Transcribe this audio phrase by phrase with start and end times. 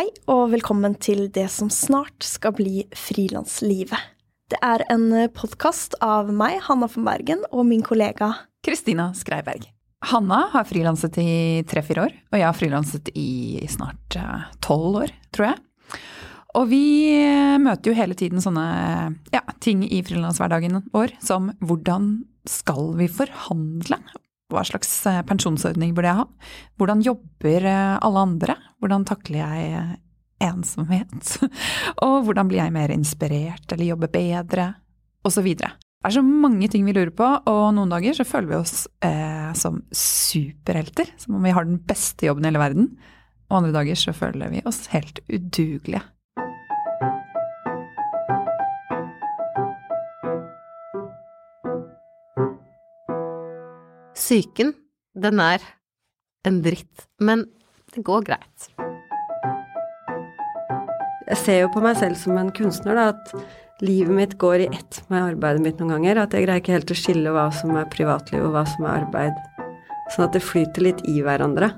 [0.00, 4.00] Hei og velkommen til det som snart skal bli frilanslivet.
[4.48, 8.30] Det er en podkast av meg, Hanna von Bergen, og min kollega
[8.64, 9.66] Kristina Skreiberg.
[10.08, 11.34] Hanna har frilanset i
[11.68, 16.00] tre-fire år, og jeg har frilanset i snart eh, tolv år, tror jeg.
[16.56, 16.82] Og vi
[17.60, 18.64] møter jo hele tiden sånne
[19.36, 22.14] ja, ting i frilanshverdagen vår som hvordan
[22.48, 24.00] skal vi forhandle?
[24.50, 26.52] Hva slags eh, pensjonsordning burde jeg ha?
[26.80, 28.56] Hvordan jobber eh, alle andre?
[28.82, 29.84] Hvordan takler jeg
[30.42, 31.36] ensomhet?
[32.06, 34.72] Og hvordan blir jeg mer inspirert eller jobber bedre?
[35.24, 35.74] Og så videre.
[36.00, 38.86] Det er så mange ting vi lurer på, og noen dager så føler vi oss
[39.04, 41.10] eh, som superhelter.
[41.20, 42.86] Som om vi har den beste jobben i hele verden.
[43.50, 46.00] Og andre dager så føler vi oss helt udugelige.
[54.30, 54.68] Psyken,
[55.18, 55.58] den er
[56.46, 57.40] en dritt, men
[57.90, 58.66] det går greit.
[61.26, 64.68] Jeg ser jo på meg selv som en kunstner, da, at livet mitt går i
[64.68, 66.20] ett med arbeidet mitt noen ganger.
[66.22, 69.00] At jeg greier ikke helt å skille hva som er privatliv og hva som er
[69.00, 69.34] arbeid.
[70.14, 71.72] Sånn at det flyter litt i hverandre.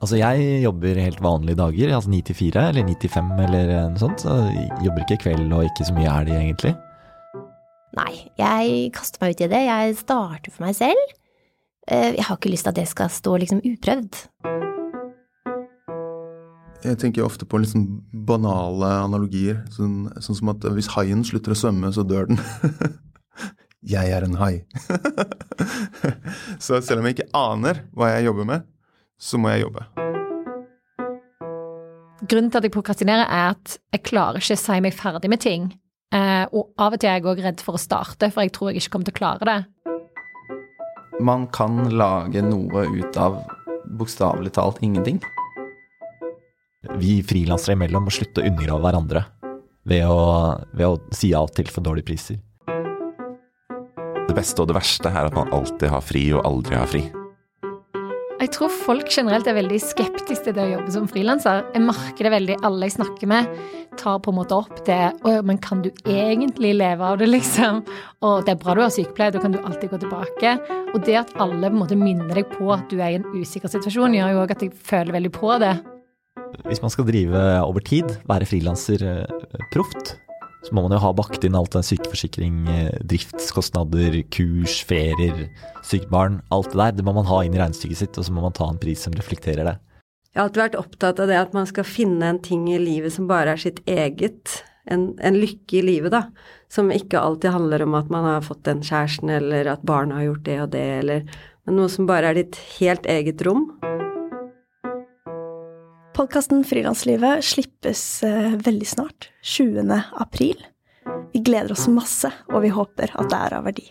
[0.00, 3.72] Altså jeg jobber helt vanlige dager, altså 9 til 4 eller 9 til 5 eller
[3.92, 4.26] noe sånt.
[4.26, 6.74] Så jeg jobber ikke kveld og ikke så mye er det egentlig.
[7.94, 9.64] Nei, jeg kaster meg ut i det.
[9.70, 11.16] Jeg starter for meg selv.
[11.90, 14.18] Eh, jeg har ikke lyst til at det skal stå liksom uprøvd.
[16.80, 17.86] Jeg tenker ofte på liksom
[18.26, 19.58] banale analogier.
[19.74, 22.38] Sånn, sånn, som at hvis haien slutter å svømme, så dør den.
[23.94, 24.62] jeg er en hai.
[26.64, 28.70] så selv om jeg ikke aner hva jeg jobber med,
[29.20, 29.84] så må jeg jobbe.
[32.30, 35.42] Grunnen til at jeg prokrastinerer, er at jeg klarer ikke å si meg ferdig med
[35.42, 35.70] ting.
[36.14, 38.70] Eh, og av og til er jeg òg redd for å starte, for jeg tror
[38.70, 39.60] jeg ikke kommer til å klare det.
[41.20, 43.42] Man kan lage noe ut av
[44.00, 45.20] bokstavelig talt ingenting.
[46.96, 49.24] Vi frilansere imellom må slutte å undergrave hverandre
[49.90, 50.22] ved å,
[50.72, 52.40] ved å si ja til for dårlige priser.
[54.30, 57.04] Det beste og det verste er at man alltid har fri og aldri har fri.
[58.40, 61.58] Jeg tror folk generelt er veldig skeptiske til det å jobbe som frilanser.
[61.74, 62.54] Jeg merker det veldig.
[62.64, 63.50] Alle jeg snakker med,
[64.00, 65.10] tar på en måte opp det
[65.44, 67.82] men kan du egentlig leve av det, liksom?
[68.24, 70.54] Og det er bra du har sykepleie, da kan du alltid gå tilbake.
[70.94, 73.28] Og det at alle på en måte minner deg på at du er i en
[73.34, 75.74] usikker situasjon, gjør jo òg at jeg føler veldig på det.
[76.64, 80.16] Hvis man skal drive over tid, være frilanser eh, proft,
[80.60, 85.46] så må man jo ha bakt inn alt det sykeforsikring, eh, driftskostnader, kurs, ferier,
[85.86, 86.40] sykt barn.
[86.52, 86.96] Alt det der.
[86.98, 89.06] Det må man ha inn i regnestykket sitt, og så må man ta en pris
[89.06, 89.76] som reflekterer det.
[90.30, 93.16] Jeg har alltid vært opptatt av det at man skal finne en ting i livet
[93.16, 94.60] som bare er sitt eget.
[94.86, 96.28] En, en lykke i livet, da.
[96.70, 100.28] Som ikke alltid handler om at man har fått den kjæresten, eller at barna har
[100.28, 103.66] gjort det og det, eller Men noe som bare er ditt helt eget rom.
[106.20, 110.02] Podkasten Frilanslivet slippes eh, veldig snart, 20.
[110.12, 110.66] april.
[111.32, 113.86] Vi gleder oss masse, og vi håper at det er av verdi.